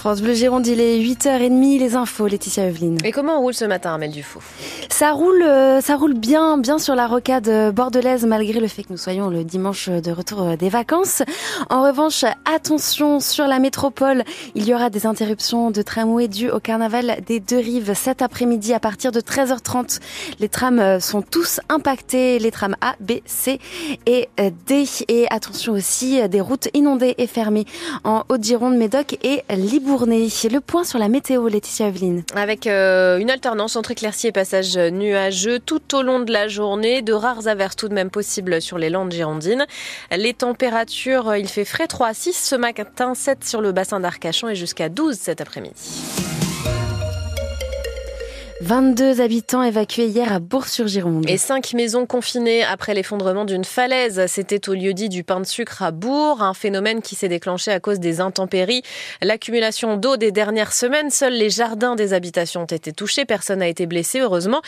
France 0.00 0.22
Bleu 0.22 0.32
Gironde, 0.32 0.66
il 0.66 0.80
est 0.80 0.98
8h30, 0.98 1.78
les 1.78 1.94
infos, 1.94 2.26
Laetitia 2.26 2.66
Evelyne. 2.66 2.96
Et 3.04 3.12
comment 3.12 3.36
on 3.36 3.42
roule 3.42 3.52
ce 3.52 3.66
matin, 3.66 3.92
Amel 3.92 4.10
Dufaux 4.10 4.40
Ça 5.00 5.12
roule, 5.12 5.40
euh, 5.40 5.80
ça 5.80 5.96
roule 5.96 6.12
bien, 6.12 6.58
bien 6.58 6.78
sur 6.78 6.94
la 6.94 7.06
rocade 7.06 7.72
bordelaise, 7.74 8.26
malgré 8.26 8.60
le 8.60 8.68
fait 8.68 8.82
que 8.82 8.88
nous 8.90 8.98
soyons 8.98 9.30
le 9.30 9.44
dimanche 9.44 9.88
de 9.88 10.12
retour 10.12 10.42
euh, 10.42 10.56
des 10.56 10.68
vacances. 10.68 11.22
En 11.70 11.82
revanche, 11.82 12.26
attention, 12.44 13.18
sur 13.18 13.46
la 13.46 13.60
métropole, 13.60 14.24
il 14.54 14.68
y 14.68 14.74
aura 14.74 14.90
des 14.90 15.06
interruptions 15.06 15.70
de 15.70 15.80
tramway 15.80 16.28
dues 16.28 16.50
au 16.50 16.60
carnaval 16.60 17.16
des 17.26 17.40
deux 17.40 17.56
rives 17.56 17.94
cet 17.94 18.20
après-midi 18.20 18.74
à 18.74 18.78
partir 18.78 19.10
de 19.10 19.22
13h30. 19.22 20.00
Les 20.38 20.50
trams 20.50 20.78
euh, 20.78 21.00
sont 21.00 21.22
tous 21.22 21.60
impactés, 21.70 22.38
les 22.38 22.50
trams 22.50 22.76
A, 22.82 22.94
B, 23.00 23.20
C 23.24 23.58
et 24.04 24.28
D. 24.66 24.84
Et 25.08 25.26
attention 25.30 25.72
aussi, 25.72 26.28
des 26.28 26.42
routes 26.42 26.68
inondées 26.74 27.14
et 27.16 27.26
fermées 27.26 27.64
en 28.04 28.24
Haute-Gironde, 28.28 28.76
Médoc 28.76 29.16
et 29.22 29.44
Libourne. 29.48 30.10
Le 30.10 30.58
point 30.58 30.84
sur 30.84 30.98
la 30.98 31.08
météo, 31.08 31.48
Laetitia 31.48 31.88
Evelyne. 31.88 32.22
Avec 32.34 32.66
une 32.66 33.30
alternance 33.30 33.76
entre 33.76 33.92
éclaircies 33.92 34.26
et 34.26 34.32
passages 34.32 34.78
nuageux 34.90 35.58
tout 35.58 35.94
au 35.94 36.02
long 36.02 36.20
de 36.20 36.32
la 36.32 36.48
journée, 36.48 37.02
de 37.02 37.12
rares 37.12 37.48
averses 37.48 37.76
tout 37.76 37.88
de 37.88 37.94
même 37.94 38.10
possibles 38.10 38.60
sur 38.60 38.78
les 38.78 38.90
Landes 38.90 39.12
girondines. 39.12 39.66
Les 40.10 40.34
températures, 40.34 41.36
il 41.36 41.48
fait 41.48 41.64
frais 41.64 41.86
3 41.86 42.08
à 42.08 42.14
6 42.14 42.32
ce 42.32 42.56
matin, 42.56 43.14
7 43.14 43.44
sur 43.44 43.60
le 43.60 43.72
bassin 43.72 44.00
d'Arcachon 44.00 44.48
et 44.48 44.54
jusqu'à 44.54 44.88
12 44.88 45.16
cet 45.16 45.40
après-midi. 45.40 46.39
22 48.62 49.22
habitants 49.22 49.62
évacués 49.62 50.04
hier 50.04 50.30
à 50.34 50.38
Bourg-sur-Gironde. 50.38 51.24
Et 51.30 51.38
5 51.38 51.72
maisons 51.72 52.04
confinées 52.04 52.62
après 52.62 52.92
l'effondrement 52.92 53.46
d'une 53.46 53.64
falaise. 53.64 54.26
C'était 54.26 54.68
au 54.68 54.74
lieu 54.74 54.92
dit 54.92 55.08
du 55.08 55.24
pain 55.24 55.40
de 55.40 55.46
sucre 55.46 55.82
à 55.82 55.92
Bourg, 55.92 56.42
un 56.42 56.52
phénomène 56.52 57.00
qui 57.00 57.14
s'est 57.14 57.28
déclenché 57.28 57.70
à 57.70 57.80
cause 57.80 58.00
des 58.00 58.20
intempéries. 58.20 58.82
L'accumulation 59.22 59.96
d'eau 59.96 60.18
des 60.18 60.30
dernières 60.30 60.74
semaines, 60.74 61.08
seuls 61.08 61.32
les 61.32 61.48
jardins 61.48 61.96
des 61.96 62.12
habitations 62.12 62.62
ont 62.62 62.66
été 62.66 62.92
touchés. 62.92 63.24
Personne 63.24 63.60
n'a 63.60 63.68
été 63.68 63.86
blessé, 63.86 64.20
heureusement. 64.20 64.60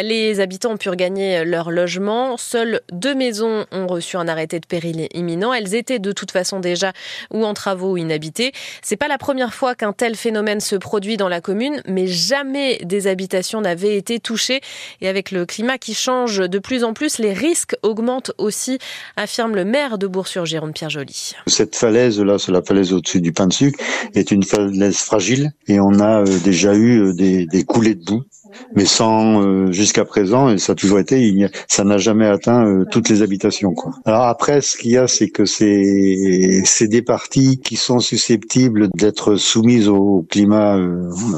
Les 0.00 0.38
habitants 0.38 0.74
ont 0.74 0.76
pu 0.76 0.88
regagner 0.88 1.44
leur 1.44 1.72
logement. 1.72 2.36
Seules 2.36 2.82
deux 2.92 3.16
maisons 3.16 3.66
ont 3.72 3.88
reçu 3.88 4.16
un 4.16 4.28
arrêté 4.28 4.60
de 4.60 4.66
péril 4.66 5.08
imminent. 5.12 5.52
Elles 5.52 5.74
étaient 5.74 5.98
de 5.98 6.12
toute 6.12 6.30
façon 6.30 6.60
déjà 6.60 6.92
ou 7.32 7.44
en 7.44 7.52
travaux 7.52 7.94
ou 7.94 7.96
inhabitées. 7.96 8.52
C'est 8.80 8.96
pas 8.96 9.08
la 9.08 9.18
première 9.18 9.54
fois 9.54 9.74
qu'un 9.74 9.92
tel 9.92 10.14
phénomène 10.14 10.60
se 10.60 10.76
produit 10.76 11.16
dans 11.16 11.28
la 11.28 11.40
commune, 11.40 11.82
mais 11.88 12.06
jamais 12.06 12.78
des 12.84 13.08
habitations 13.08 13.39
n'avait 13.60 13.96
été 13.96 14.20
touchée. 14.20 14.60
Et 15.00 15.08
avec 15.08 15.30
le 15.30 15.46
climat 15.46 15.78
qui 15.78 15.94
change 15.94 16.38
de 16.38 16.58
plus 16.58 16.84
en 16.84 16.92
plus, 16.92 17.18
les 17.18 17.32
risques 17.32 17.76
augmentent 17.82 18.32
aussi, 18.38 18.78
affirme 19.16 19.54
le 19.54 19.64
maire 19.64 19.98
de 19.98 20.06
Bourg-sur-Gironde, 20.06 20.72
Pierre 20.74 20.90
Joly. 20.90 21.32
Cette 21.46 21.76
falaise-là, 21.76 22.38
c'est 22.38 22.52
la 22.52 22.62
falaise 22.62 22.92
au-dessus 22.92 23.20
du 23.20 23.32
pain 23.32 23.46
de 23.46 23.52
sucre, 23.52 23.78
est 24.14 24.30
une 24.30 24.42
falaise 24.42 24.98
fragile 24.98 25.52
et 25.66 25.80
on 25.80 25.98
a 26.00 26.20
euh, 26.20 26.38
déjà 26.44 26.74
eu 26.74 27.00
euh, 27.00 27.12
des, 27.12 27.46
des 27.46 27.64
coulées 27.64 27.94
de 27.94 28.04
boue 28.04 28.22
mais 28.74 28.84
sans 28.84 29.42
euh, 29.42 29.72
jusqu'à 29.72 30.04
présent 30.04 30.50
et 30.50 30.58
ça 30.58 30.72
a 30.72 30.74
toujours 30.74 30.98
été 30.98 31.50
ça 31.68 31.84
n'a 31.84 31.98
jamais 31.98 32.26
atteint 32.26 32.84
toutes 32.90 33.08
les 33.08 33.22
habitations 33.22 33.72
quoi. 33.72 33.92
Alors 34.04 34.24
après 34.24 34.60
ce 34.60 34.76
qu'il 34.76 34.92
y 34.92 34.96
a 34.96 35.06
c'est 35.06 35.28
que 35.28 35.44
c'est 35.44 36.62
c'est 36.64 36.88
des 36.88 37.02
parties 37.02 37.58
qui 37.58 37.76
sont 37.76 38.00
susceptibles 38.00 38.88
d'être 38.94 39.36
soumises 39.36 39.88
au 39.88 40.26
climat 40.28 40.78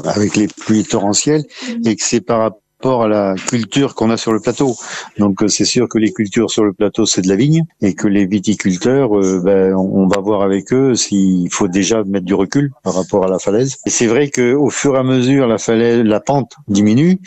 avec 0.05 0.35
les 0.35 0.47
pluies 0.47 0.83
torrentielles 0.83 1.43
et 1.85 1.95
que 1.95 2.03
c'est 2.03 2.21
par 2.21 2.39
rapport 2.39 2.62
à 2.85 3.07
la 3.07 3.35
culture 3.35 3.95
qu'on 3.95 4.09
a 4.09 4.17
sur 4.17 4.33
le 4.33 4.39
plateau. 4.39 4.75
Donc 5.17 5.41
euh, 5.41 5.47
c'est 5.47 5.65
sûr 5.65 5.87
que 5.87 5.97
les 5.97 6.11
cultures 6.11 6.51
sur 6.51 6.63
le 6.63 6.73
plateau 6.73 7.05
c'est 7.05 7.21
de 7.21 7.29
la 7.29 7.35
vigne 7.35 7.63
et 7.81 7.93
que 7.93 8.07
les 8.07 8.25
viticulteurs, 8.25 9.17
euh, 9.17 9.41
ben, 9.43 9.73
on 9.73 10.07
va 10.07 10.19
voir 10.19 10.41
avec 10.41 10.73
eux 10.73 10.95
s'il 10.95 11.49
faut 11.51 11.67
déjà 11.67 12.03
mettre 12.03 12.25
du 12.25 12.33
recul 12.33 12.71
par 12.83 12.95
rapport 12.95 13.25
à 13.25 13.29
la 13.29 13.39
falaise. 13.39 13.77
Et 13.85 13.89
c'est 13.89 14.07
vrai 14.07 14.29
que 14.29 14.53
au 14.53 14.69
fur 14.69 14.95
et 14.95 14.99
à 14.99 15.03
mesure 15.03 15.47
la 15.47 15.57
falaise, 15.57 16.03
la 16.03 16.19
pente 16.19 16.53
diminue, 16.67 17.19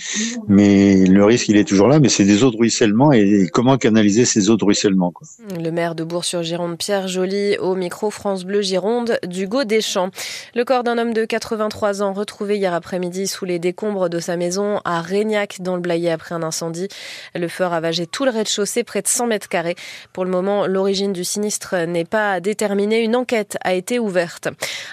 mais 0.48 1.06
le 1.06 1.24
risque 1.24 1.48
il 1.48 1.56
est 1.56 1.66
toujours 1.66 1.88
là. 1.88 2.00
Mais 2.00 2.08
c'est 2.08 2.24
des 2.24 2.44
eaux 2.44 2.50
de 2.50 2.56
ruissellement 2.56 3.12
et 3.12 3.48
comment 3.52 3.78
canaliser 3.78 4.24
ces 4.24 4.50
eaux 4.50 4.56
de 4.56 4.64
ruissellement 4.64 5.10
quoi. 5.10 5.26
Le 5.58 5.70
maire 5.70 5.94
de 5.94 6.04
Bourg-sur-Gironde, 6.04 6.76
Pierre 6.76 7.08
Joly, 7.08 7.56
au 7.58 7.74
micro 7.74 8.10
France 8.10 8.44
Bleu 8.44 8.60
Gironde, 8.60 9.18
d'Hugo 9.26 9.64
Deschamps. 9.64 10.10
Le 10.54 10.64
corps 10.64 10.84
d'un 10.84 10.98
homme 10.98 11.14
de 11.14 11.24
83 11.24 12.02
ans 12.02 12.12
retrouvé 12.12 12.58
hier 12.58 12.74
après-midi 12.74 13.26
sous 13.26 13.44
les 13.44 13.58
décombres 13.58 14.10
de 14.10 14.18
sa 14.18 14.36
maison 14.36 14.80
à 14.84 15.00
Régnac 15.00 15.45
dans 15.60 15.74
le 15.74 15.80
Blayais 15.80 16.10
après 16.10 16.34
un 16.34 16.42
incendie. 16.42 16.88
Le 17.34 17.48
feu 17.48 17.64
a 17.64 17.68
ravagé 17.68 18.06
tout 18.06 18.24
le 18.24 18.30
rez-de-chaussée, 18.30 18.84
près 18.84 19.02
de 19.02 19.08
100 19.08 19.26
mètres 19.26 19.48
carrés. 19.48 19.76
Pour 20.12 20.24
le 20.24 20.30
moment, 20.30 20.66
l'origine 20.66 21.12
du 21.12 21.24
sinistre 21.24 21.76
n'est 21.86 22.04
pas 22.04 22.40
déterminée. 22.40 23.00
Une 23.00 23.16
enquête 23.16 23.56
a 23.62 23.74
été 23.74 23.98
ouverte. 23.98 24.48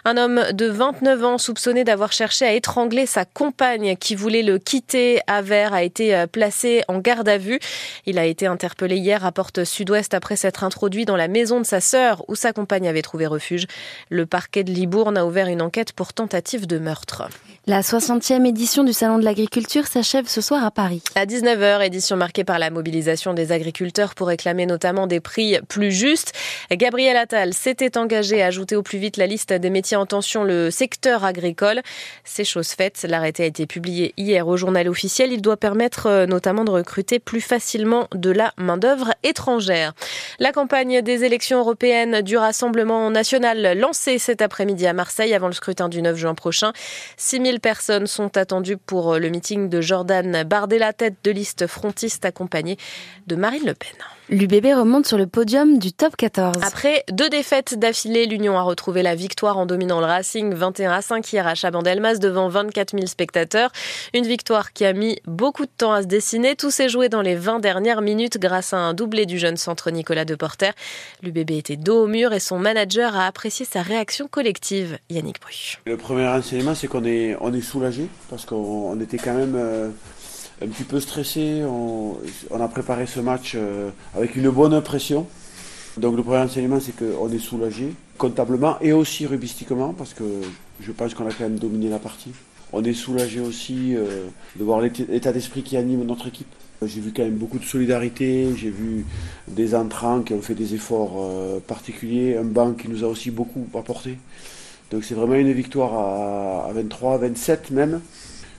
Un 0.06 0.18
homme 0.18 0.42
de 0.54 0.68
29 0.68 1.24
ans 1.24 1.38
soupçonné 1.38 1.84
d'avoir 1.84 2.12
cherché 2.12 2.46
à 2.46 2.54
étrangler 2.54 3.06
sa 3.06 3.26
compagne 3.26 3.96
qui 3.96 4.16
voulait 4.16 4.44
le 4.44 4.60
quitter 4.60 5.20
à 5.28 5.42
Vert 5.42 5.74
a 5.74 5.84
été 5.84 6.16
euh, 6.16 6.28
placé 6.28 6.84
en 6.88 7.00
garde 7.00 7.28
à 7.30 7.38
vue. 7.38 7.60
Il 8.06 8.18
a 8.20 8.26
été 8.26 8.48
interpellé 8.48 8.98
hier 8.98 9.26
à 9.26 9.32
Porte 9.32 9.64
Sud-Ouest 9.64 10.14
après 10.14 10.36
s'être 10.36 10.64
introduit 10.64 11.06
dans 11.06 11.16
la 11.16 11.28
maison 11.28 11.60
de 11.60 11.66
sa 11.66 11.82
sœur 11.82 12.24
où 12.28 12.36
sa 12.36 12.54
compagne 12.54 12.88
avait 12.88 13.02
trouvé 13.02 13.28
refuge. 13.28 13.66
Le 14.10 14.26
parquet 14.26 14.64
de 14.64 14.72
Libourne 14.72 15.18
a 15.18 15.26
ouvert 15.26 15.48
une 15.48 15.62
enquête 15.62 15.94
pour 15.94 16.14
tentative 16.14 16.68
de 16.68 16.78
meurtre. 16.78 17.30
La 17.66 17.82
60e 17.82 18.46
édition 18.46 18.84
du 18.84 18.92
Salon 18.92 19.20
de 19.20 19.24
l'agriculture 19.24 19.88
s'achève 19.88 20.28
ce 20.28 20.42
soir 20.44 20.64
à 20.64 20.72
Paris. 20.72 21.02
À 21.16 21.26
19h, 21.26 21.84
édition 21.86 22.18
marquée 22.18 22.44
par 22.44 22.60
la 22.60 22.70
mobilisation 22.70 23.34
des 23.34 23.52
agriculteurs 23.52 24.14
pour 24.14 24.28
réclamer 24.28 24.66
notamment 24.66 25.08
des 25.08 25.22
prix 25.22 25.58
plus 25.70 25.92
justes. 25.92 26.34
Gabriel 26.70 27.16
Attal 27.16 27.54
s'était 27.54 27.98
engagé 27.98 28.44
à 28.44 28.48
ajouter 28.48 28.76
au 28.76 28.84
plus 28.84 29.00
vite 29.00 29.18
la 29.18 29.26
liste 29.26 29.54
des 29.54 29.70
métiers 29.70 29.98
en 29.98 30.06
tension 30.06 30.44
le 30.44 30.70
secteur 30.70 31.24
agricole. 31.24 31.82
C'est 32.26 32.44
chose 32.44 32.70
faite. 32.70 33.06
L'arrêté 33.08 33.44
a 33.44 33.46
été 33.46 33.66
publié 33.66 34.14
hier 34.18 34.48
au 34.48 34.58
journal 34.58 34.88
officiel. 34.90 35.32
Il 35.32 35.42
doit 35.42 35.58
permettre 35.58 36.08
euh, 36.08 36.26
notamment 36.26 36.66
de 36.66 36.72
recruter 36.72 37.20
plus 37.20 37.42
facilement 37.42 38.08
de 38.14 38.30
la 38.30 38.54
main-d'œuvre 38.58 39.14
étrangère. 39.24 39.94
La 40.40 40.52
campagne 40.52 41.02
des 41.02 41.24
élections 41.24 41.60
européennes 41.60 42.22
du 42.22 42.36
Rassemblement 42.36 43.10
national 43.10 43.78
lancée 43.80 44.20
cet 44.20 44.42
après-midi 44.42 44.86
à 44.88 44.94
Marseille 44.94 45.34
avant 45.34 45.48
le 45.48 45.54
scrutin 45.54 45.88
du 45.88 46.02
9 46.02 46.18
juin 46.18 46.36
prochain. 46.36 46.74
6000 47.16 47.62
personnes 47.62 48.08
sont 48.08 48.36
attendues 48.36 48.78
pour 48.78 49.18
le 49.18 49.30
meeting 49.30 49.70
de 49.70 49.80
Jordan 49.80 50.33
Bardella, 50.44 50.94
tête 50.94 51.16
de 51.24 51.32
liste 51.32 51.68
frontiste 51.68 52.26
accompagnée 52.26 52.78
de 53.28 53.36
Marine 53.36 53.66
Le 53.66 53.74
Pen. 53.74 53.92
L'UBB 54.30 54.68
remonte 54.74 55.06
sur 55.06 55.18
le 55.18 55.28
podium 55.28 55.78
du 55.80 55.92
top 55.92 56.16
14. 56.16 56.64
Après 56.64 57.04
deux 57.12 57.30
défaites 57.30 57.78
d'affilée, 57.78 58.26
l'Union 58.26 58.58
a 58.58 58.62
retrouvé 58.62 59.04
la 59.04 59.16
victoire 59.16 59.58
en 59.58 59.66
dominant 59.66 60.00
le 60.00 60.06
Racing 60.06 60.54
21 60.54 60.92
à 60.94 61.02
5 61.02 61.34
hier 61.34 61.46
à 61.46 61.56
Chabandelmas 61.56 62.20
devant 62.20 62.48
24 62.48 62.96
000 62.96 63.08
spectateurs. 63.08 63.72
Une 64.14 64.26
victoire 64.26 64.72
qui 64.72 64.86
a 64.86 64.94
mis 64.94 65.20
beaucoup 65.28 65.66
de 65.66 65.72
temps 65.78 65.92
à 65.92 66.02
se 66.02 66.08
dessiner. 66.08 66.56
Tout 66.56 66.72
s'est 66.72 66.88
joué 66.88 67.10
dans 67.10 67.22
les 67.22 67.36
20 67.36 67.60
dernières 67.60 68.02
minutes 68.02 68.40
grâce 68.40 68.74
à 68.74 68.78
un 68.78 68.94
doublé 68.94 69.26
du 69.26 69.38
jeune 69.40 69.58
centre 69.58 69.92
Nicolas 69.92 70.24
Deporter. 70.24 70.72
L'UBB 71.22 71.52
était 71.52 71.76
dos 71.76 72.06
au 72.06 72.08
mur 72.08 72.32
et 72.32 72.40
son 72.40 72.58
manager 72.58 73.18
a 73.18 73.28
apprécié 73.28 73.66
sa 73.66 73.82
réaction 73.82 74.30
collective. 74.30 74.98
Yannick 75.10 75.42
Bru. 75.42 75.80
Le 75.86 75.98
premier 75.98 76.28
enseignement, 76.28 76.76
c'est 76.76 76.88
qu'on 76.88 77.04
est, 77.04 77.36
on 77.42 77.54
est 77.54 77.62
soulagé 77.62 78.08
parce 78.30 78.46
qu'on 78.46 78.98
était 79.02 79.18
quand 79.18 79.34
même... 79.34 79.56
Euh, 79.58 79.90
un 80.62 80.68
petit 80.68 80.84
peu 80.84 81.00
stressé. 81.00 81.64
On, 81.64 82.18
a 82.60 82.68
préparé 82.68 83.06
ce 83.06 83.20
match 83.20 83.54
euh, 83.56 83.90
avec 84.16 84.36
une 84.36 84.50
bonne 84.50 84.74
impression. 84.74 85.28
Donc 85.98 86.16
le 86.16 86.24
premier 86.24 86.40
enseignement, 86.40 86.80
c'est 86.80 86.96
qu'on 86.96 87.30
est 87.32 87.40
soulagé, 87.40 87.94
comptablement 88.18 88.78
et 88.82 88.94
aussi 88.94 89.28
rubistiquement, 89.28 89.94
parce 89.94 90.14
que 90.14 90.24
je 90.82 90.92
pense 90.92 91.14
qu'on 91.14 91.28
a 91.28 91.32
quand 91.32 91.44
même 91.44 91.60
dominé 91.60 91.90
la 91.90 92.00
partie. 92.00 92.32
On 92.72 92.84
est 92.84 92.94
soulagé 92.94 93.40
aussi 93.40 93.96
euh, 93.96 94.26
de 94.56 94.64
voir 94.64 94.82
l'état 94.82 95.32
d'esprit 95.32 95.62
qui 95.62 95.78
anime 95.78 96.04
notre 96.04 96.28
équipe. 96.28 96.48
J'ai 96.84 97.00
vu 97.00 97.14
quand 97.16 97.24
même 97.24 97.36
beaucoup 97.36 97.60
de 97.60 97.64
solidarité, 97.64 98.48
j'ai 98.58 98.72
vu 98.72 99.06
des 99.48 99.76
entrants 99.76 100.22
qui 100.22 100.34
ont 100.34 100.42
fait 100.42 100.56
des 100.56 100.74
efforts 100.74 101.16
euh, 101.18 101.60
particuliers, 101.60 102.36
un 102.38 102.44
banc 102.44 102.74
qui 102.74 102.90
nous 102.90 103.04
a 103.04 103.08
aussi 103.08 103.30
beaucoup 103.30 103.68
apporté. 103.76 104.18
Donc 104.92 105.04
c'est 105.04 105.14
vraiment 105.14 105.36
une 105.36 105.54
victoire 105.54 105.94
à, 105.94 106.70
à 106.70 106.74
23, 106.74 107.20
27 107.20 107.72
même. 107.72 108.02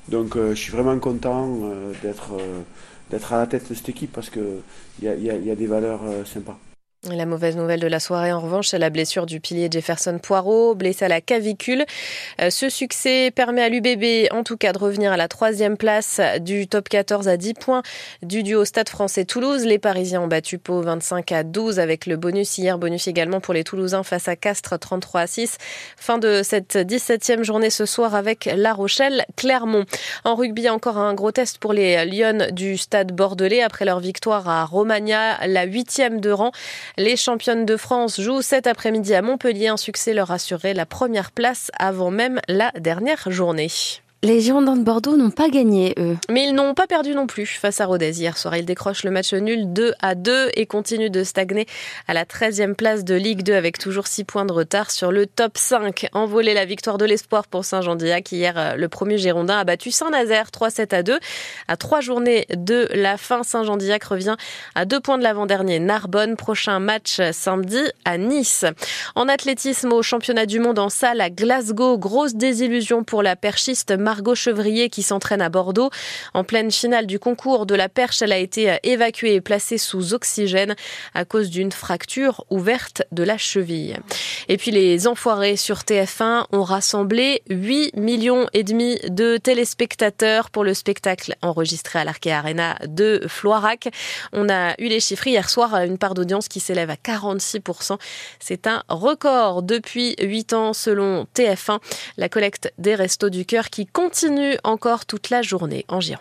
Donc 0.08 0.36
euh, 0.36 0.50
je 0.50 0.60
suis 0.60 0.72
vraiment 0.72 0.98
content 0.98 1.58
euh, 1.62 1.92
d'être 2.02 2.34
euh, 2.34 2.60
d'être 3.10 3.32
à 3.32 3.38
la 3.38 3.46
tête 3.46 3.68
de 3.68 3.74
cette 3.74 3.88
équipe 3.88 4.12
parce 4.12 4.30
qu'il 4.30 4.42
y 5.02 5.08
a 5.08 5.54
des 5.54 5.66
valeurs 5.66 6.00
sympas. 6.24 6.58
La 7.10 7.26
mauvaise 7.26 7.54
nouvelle 7.54 7.80
de 7.80 7.86
la 7.86 8.00
soirée, 8.00 8.32
en 8.32 8.40
revanche, 8.40 8.68
c'est 8.68 8.78
la 8.78 8.88
blessure 8.88 9.26
du 9.26 9.38
pilier 9.38 9.68
Jefferson 9.70 10.18
Poirot, 10.18 10.74
blessé 10.74 11.04
à 11.04 11.08
la 11.08 11.20
cavicule. 11.20 11.84
Euh, 12.40 12.48
ce 12.48 12.70
succès 12.70 13.30
permet 13.30 13.62
à 13.62 13.68
l'UBB, 13.68 14.32
en 14.32 14.42
tout 14.42 14.56
cas, 14.56 14.72
de 14.72 14.78
revenir 14.78 15.12
à 15.12 15.18
la 15.18 15.28
troisième 15.28 15.76
place 15.76 16.18
du 16.40 16.66
top 16.66 16.88
14 16.88 17.28
à 17.28 17.36
10 17.36 17.54
points 17.54 17.82
du 18.22 18.42
duo 18.42 18.64
Stade 18.64 18.88
français 18.88 19.26
Toulouse. 19.26 19.66
Les 19.66 19.78
Parisiens 19.78 20.22
ont 20.22 20.28
battu 20.28 20.56
Pau 20.56 20.80
25 20.80 21.30
à 21.32 21.42
12 21.42 21.78
avec 21.78 22.06
le 22.06 22.16
bonus 22.16 22.56
hier. 22.56 22.78
Bonus 22.78 23.06
également 23.06 23.40
pour 23.40 23.52
les 23.52 23.64
Toulousains 23.64 24.02
face 24.02 24.26
à 24.26 24.34
Castres 24.34 24.78
33 24.78 25.20
à 25.20 25.26
6. 25.26 25.58
Fin 25.98 26.16
de 26.16 26.40
cette 26.42 26.76
17e 26.76 27.42
journée 27.42 27.68
ce 27.68 27.84
soir 27.84 28.14
avec 28.14 28.48
La 28.56 28.72
Rochelle 28.72 29.26
Clermont. 29.36 29.84
En 30.24 30.36
rugby, 30.36 30.70
encore 30.70 30.96
un 30.96 31.12
gros 31.12 31.32
test 31.32 31.58
pour 31.58 31.74
les 31.74 32.06
Lyonnes 32.06 32.50
du 32.52 32.78
Stade 32.78 33.12
Bordelais 33.12 33.60
après 33.60 33.84
leur 33.84 34.00
victoire 34.00 34.48
à 34.48 34.64
Romagna, 34.64 35.46
la 35.46 35.64
huitième 35.64 36.22
de 36.22 36.30
rang. 36.30 36.50
Les 36.96 37.16
championnes 37.16 37.66
de 37.66 37.76
France 37.76 38.20
jouent 38.20 38.42
cet 38.42 38.68
après-midi 38.68 39.14
à 39.14 39.22
Montpellier. 39.22 39.66
Un 39.66 39.76
succès 39.76 40.14
leur 40.14 40.30
assurait 40.30 40.74
la 40.74 40.86
première 40.86 41.32
place 41.32 41.72
avant 41.76 42.12
même 42.12 42.40
la 42.46 42.70
dernière 42.78 43.32
journée. 43.32 43.68
Les 44.24 44.40
Girondins 44.40 44.78
de 44.78 44.82
Bordeaux 44.82 45.18
n'ont 45.18 45.30
pas 45.30 45.50
gagné, 45.50 45.92
eux. 45.98 46.16
Mais 46.30 46.46
ils 46.46 46.54
n'ont 46.54 46.72
pas 46.72 46.86
perdu 46.86 47.14
non 47.14 47.26
plus 47.26 47.44
face 47.44 47.82
à 47.82 47.84
Rodez. 47.84 48.20
Hier 48.20 48.38
soir, 48.38 48.56
ils 48.56 48.64
décrochent 48.64 49.04
le 49.04 49.10
match 49.10 49.34
nul 49.34 49.70
2 49.74 49.92
à 50.00 50.14
2 50.14 50.52
et 50.54 50.64
continuent 50.64 51.10
de 51.10 51.22
stagner 51.24 51.66
à 52.08 52.14
la 52.14 52.24
13e 52.24 52.72
place 52.72 53.04
de 53.04 53.14
Ligue 53.14 53.42
2 53.42 53.52
avec 53.52 53.78
toujours 53.78 54.06
6 54.06 54.24
points 54.24 54.46
de 54.46 54.52
retard 54.54 54.90
sur 54.90 55.12
le 55.12 55.26
top 55.26 55.58
5. 55.58 56.08
Envolée 56.14 56.54
la 56.54 56.64
victoire 56.64 56.96
de 56.96 57.04
l'espoir 57.04 57.46
pour 57.46 57.66
Saint-Jean-Diac. 57.66 58.32
Hier, 58.32 58.54
euh, 58.56 58.76
le 58.76 58.88
premier 58.88 59.18
Girondin 59.18 59.58
a 59.58 59.64
battu 59.64 59.90
Saint-Nazaire 59.90 60.48
3-7 60.50 60.94
à 60.94 61.02
2. 61.02 61.18
À 61.68 61.76
trois 61.76 62.00
journées 62.00 62.46
de 62.56 62.88
la 62.94 63.18
fin, 63.18 63.42
Saint-Jean-Diac 63.42 64.04
revient 64.04 64.36
à 64.74 64.86
deux 64.86 65.00
points 65.00 65.18
de 65.18 65.22
l'avant-dernier. 65.22 65.80
Narbonne, 65.80 66.36
prochain 66.36 66.78
match 66.78 67.20
samedi 67.32 67.82
à 68.06 68.16
Nice. 68.16 68.64
En 69.16 69.28
athlétisme 69.28 69.92
au 69.92 70.00
championnat 70.00 70.46
du 70.46 70.60
monde 70.60 70.78
en 70.78 70.88
salle 70.88 71.20
à 71.20 71.28
Glasgow, 71.28 71.98
grosse 71.98 72.36
désillusion 72.36 73.04
pour 73.04 73.22
la 73.22 73.36
perchiste 73.36 73.92
Margot 74.14 74.36
Chevrier 74.36 74.90
qui 74.90 75.02
s'entraîne 75.02 75.42
à 75.42 75.48
Bordeaux. 75.48 75.90
En 76.34 76.44
pleine 76.44 76.70
finale 76.70 77.08
du 77.08 77.18
concours 77.18 77.66
de 77.66 77.74
la 77.74 77.88
perche, 77.88 78.22
elle 78.22 78.30
a 78.30 78.38
été 78.38 78.78
évacuée 78.84 79.34
et 79.34 79.40
placée 79.40 79.76
sous 79.76 80.14
oxygène 80.14 80.76
à 81.14 81.24
cause 81.24 81.50
d'une 81.50 81.72
fracture 81.72 82.44
ouverte 82.48 83.02
de 83.10 83.24
la 83.24 83.38
cheville. 83.38 83.96
Et 84.46 84.56
puis 84.56 84.70
les 84.70 85.08
enfoirés 85.08 85.56
sur 85.56 85.78
TF1 85.78 86.44
ont 86.52 86.62
rassemblé 86.62 87.42
8 87.50 87.96
millions 87.96 88.46
et 88.52 88.62
demi 88.62 89.00
de 89.08 89.36
téléspectateurs 89.36 90.50
pour 90.50 90.62
le 90.62 90.74
spectacle 90.74 91.34
enregistré 91.42 91.98
à 91.98 92.04
l'Arkea 92.04 92.38
Arena 92.38 92.76
de 92.86 93.20
Floirac. 93.26 93.88
On 94.32 94.48
a 94.48 94.74
eu 94.78 94.86
les 94.86 95.00
chiffres 95.00 95.26
hier 95.26 95.50
soir, 95.50 95.74
une 95.82 95.98
part 95.98 96.14
d'audience 96.14 96.46
qui 96.46 96.60
s'élève 96.60 96.90
à 96.90 96.94
46%. 96.94 97.98
C'est 98.38 98.68
un 98.68 98.84
record 98.88 99.64
depuis 99.64 100.14
8 100.20 100.52
ans 100.52 100.72
selon 100.72 101.26
TF1. 101.34 101.80
La 102.16 102.28
collecte 102.28 102.72
des 102.78 102.94
restos 102.94 103.30
du 103.30 103.44
cœur 103.44 103.70
qui 103.70 103.86
continue 104.04 104.58
encore 104.64 105.06
toute 105.06 105.30
la 105.30 105.40
journée 105.40 105.86
en 105.88 105.98
Gironde. 105.98 106.20